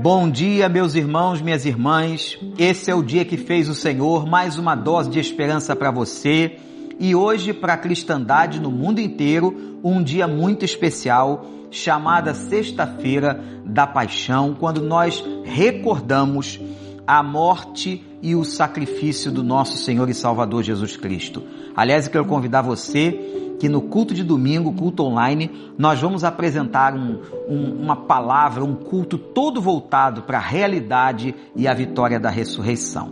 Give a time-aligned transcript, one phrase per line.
[0.00, 2.38] Bom dia, meus irmãos, minhas irmãs.
[2.56, 6.56] Esse é o dia que fez o Senhor, mais uma dose de esperança para você.
[7.00, 13.88] E hoje, para a cristandade no mundo inteiro, um dia muito especial, chamada Sexta-feira da
[13.88, 16.60] Paixão, quando nós recordamos
[17.08, 21.42] a morte e o sacrifício do nosso Senhor e Salvador Jesus Cristo.
[21.74, 26.94] Aliás, eu quero convidar você que no culto de domingo, culto online, nós vamos apresentar
[26.94, 32.28] um, um, uma palavra, um culto todo voltado para a realidade e a vitória da
[32.28, 33.10] ressurreição.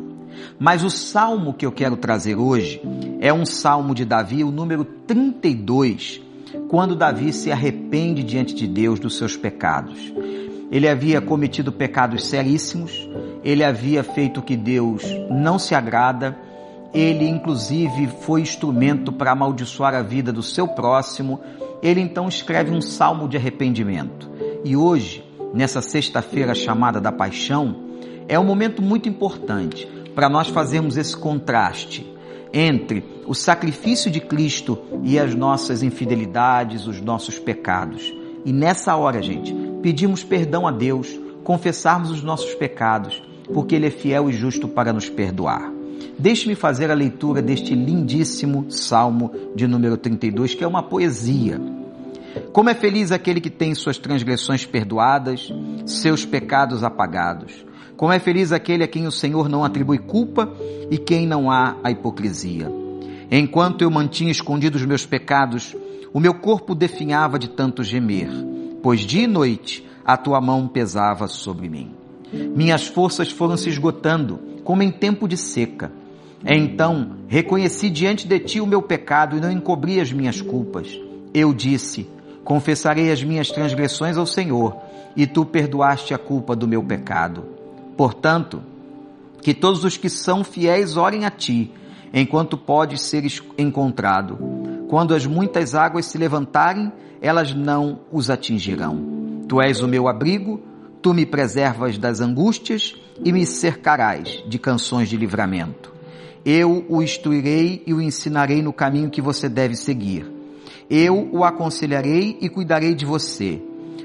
[0.59, 2.83] Mas o salmo que eu quero trazer hoje
[3.19, 6.21] é um salmo de Davi, o número 32,
[6.69, 10.13] quando Davi se arrepende diante de Deus dos seus pecados.
[10.71, 13.09] Ele havia cometido pecados seríssimos,
[13.47, 16.37] ele havia feito que Deus não se agrada,
[16.93, 21.39] ele inclusive foi instrumento para amaldiçoar a vida do seu próximo.
[21.81, 24.29] Ele então escreve um salmo de arrependimento.
[24.65, 27.77] E hoje, nessa sexta-feira chamada da paixão,
[28.27, 32.05] é um momento muito importante para nós fazermos esse contraste
[32.53, 38.13] entre o sacrifício de Cristo e as nossas infidelidades, os nossos pecados.
[38.45, 43.91] E nessa hora, gente, pedimos perdão a Deus, confessarmos os nossos pecados, porque Ele é
[43.91, 45.73] fiel e justo para nos perdoar.
[46.19, 51.61] Deixe-me fazer a leitura deste lindíssimo Salmo de número 32, que é uma poesia.
[52.53, 55.53] Como é feliz aquele que tem suas transgressões perdoadas,
[55.85, 57.65] seus pecados apagados.
[57.97, 60.53] Como é feliz aquele a quem o Senhor não atribui culpa
[60.91, 62.71] e quem não há a hipocrisia.
[63.31, 65.75] Enquanto eu mantinha escondidos os meus pecados,
[66.13, 68.31] o meu corpo definhava de tanto gemer,
[68.83, 72.06] pois dia e noite a tua mão pesava sobre mim.
[72.33, 75.93] Minhas forças foram se esgotando, como em tempo de seca.
[76.45, 80.99] Então reconheci diante de ti o meu pecado e não encobri as minhas culpas.
[81.33, 82.09] Eu disse:
[82.45, 84.77] Confessarei as minhas transgressões ao Senhor,
[85.17, 87.45] e tu perdoaste a culpa do meu pecado.
[87.97, 88.63] Portanto,
[89.41, 91.73] que todos os que são fiéis orem a ti,
[92.13, 93.25] enquanto podes ser
[93.59, 94.39] encontrado.
[94.89, 99.45] Quando as muitas águas se levantarem, elas não os atingirão.
[99.49, 100.61] Tu és o meu abrigo,
[101.07, 105.95] Tu me preservas das angústias e me cercarás de canções de livramento.
[106.45, 110.29] Eu o instruirei e o ensinarei no caminho que você deve seguir.
[110.91, 113.63] Eu o aconselharei e cuidarei de você.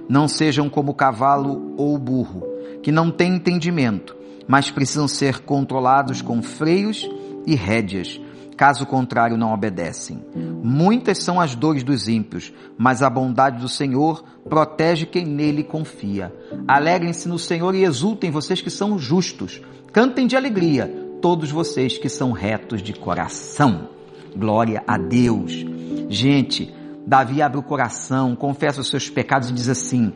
[0.07, 2.43] Não sejam como o cavalo ou o burro,
[2.83, 4.15] que não têm entendimento,
[4.47, 7.09] mas precisam ser controlados com freios
[7.47, 8.21] e rédeas
[8.61, 10.23] caso contrário não obedecem.
[10.35, 16.31] Muitas são as dores dos ímpios, mas a bondade do Senhor protege quem nele confia.
[16.67, 19.59] Alegrem-se no Senhor e exultem vocês que são justos.
[19.91, 20.85] Cantem de alegria
[21.19, 23.89] todos vocês que são retos de coração.
[24.35, 25.65] Glória a Deus.
[26.07, 26.71] Gente,
[27.03, 30.13] Davi abre o coração, confessa os seus pecados e diz assim: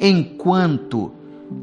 [0.00, 1.10] Enquanto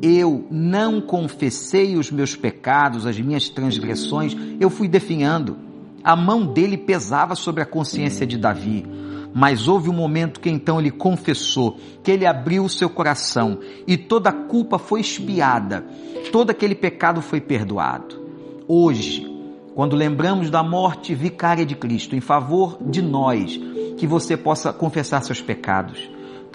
[0.01, 5.63] eu não confessei os meus pecados, as minhas transgressões, eu fui definhando.
[6.05, 8.85] A mão dele pesava sobre a consciência de Davi.
[9.33, 13.57] Mas houve um momento que então ele confessou, que ele abriu o seu coração
[13.87, 15.83] e toda a culpa foi expiada,
[16.31, 18.23] todo aquele pecado foi perdoado.
[18.67, 19.27] Hoje,
[19.73, 23.59] quando lembramos da morte vicária de Cristo em favor de nós,
[23.97, 26.07] que você possa confessar seus pecados.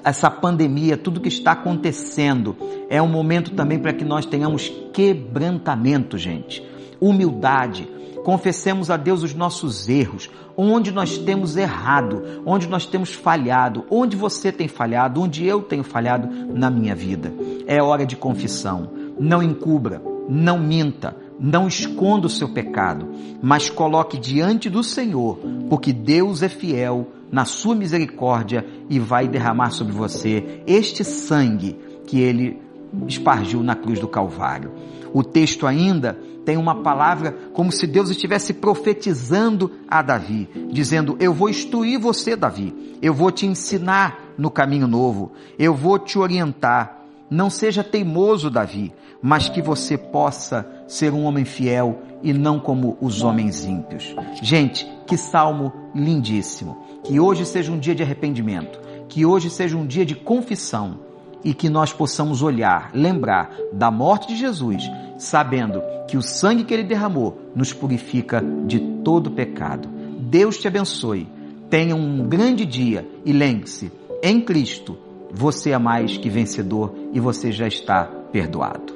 [0.05, 2.57] Essa pandemia, tudo que está acontecendo,
[2.89, 6.65] é um momento também para que nós tenhamos quebrantamento, gente,
[7.01, 13.85] humildade confessemos a Deus os nossos erros, onde nós temos errado, onde nós temos falhado,
[13.91, 17.33] onde você tem falhado, onde eu tenho falhado na minha vida.
[17.67, 18.91] É hora de confissão.
[19.19, 23.09] Não encubra, não minta, não esconda o seu pecado,
[23.43, 25.39] mas coloque diante do Senhor,
[25.69, 32.21] porque Deus é fiel na sua misericórdia e vai derramar sobre você este sangue que
[32.21, 32.61] ele
[33.07, 34.73] espargiu na cruz do Calvário.
[35.13, 41.35] O texto ainda tem uma palavra como se Deus estivesse profetizando a Davi, dizendo: Eu
[41.35, 46.99] vou instruir você, Davi, eu vou te ensinar no caminho novo, eu vou te orientar.
[47.29, 48.93] Não seja teimoso, Davi,
[49.23, 54.15] mas que você possa ser um homem fiel e não como os homens ímpios.
[54.43, 56.77] Gente, que salmo lindíssimo.
[57.05, 61.10] Que hoje seja um dia de arrependimento, que hoje seja um dia de confissão
[61.45, 64.83] e que nós possamos olhar, lembrar da morte de Jesus,
[65.19, 69.89] sabendo que o sangue que ele derramou nos purifica de todo pecado.
[70.19, 71.29] Deus te abençoe.
[71.69, 73.93] Tenha um grande dia e lembre-se,
[74.23, 74.99] em Cristo
[75.33, 78.93] você é mais que vencedor e você já está perdoado.